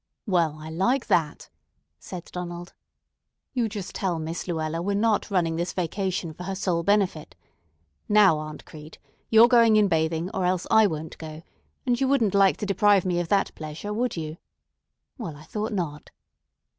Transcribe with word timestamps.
"Well, 0.25 0.57
I 0.57 0.71
like 0.71 1.05
that!" 1.05 1.51
said 1.99 2.25
Donald. 2.31 2.73
"You 3.53 3.69
just 3.69 3.93
tell 3.93 4.17
Miss 4.17 4.47
Luella 4.47 4.81
we're 4.81 4.95
not 4.95 5.29
running 5.29 5.57
this 5.57 5.73
vacation 5.73 6.33
for 6.33 6.41
her 6.45 6.55
sole 6.55 6.81
benefit. 6.81 7.35
Now, 8.09 8.39
Aunt 8.39 8.65
Crete, 8.65 8.97
you're 9.29 9.47
going 9.47 9.75
in 9.75 9.87
bathing, 9.87 10.31
or 10.33 10.43
else 10.43 10.65
I 10.71 10.87
won't 10.87 11.19
go, 11.19 11.43
and 11.85 12.01
you 12.01 12.07
wouldn't 12.07 12.33
like 12.33 12.57
to 12.57 12.65
deprive 12.65 13.05
me 13.05 13.19
of 13.19 13.27
that 13.27 13.53
pleasure, 13.53 13.93
would 13.93 14.17
you? 14.17 14.37
Well, 15.19 15.35
I 15.35 15.43
thought 15.43 15.71
not. 15.71 16.09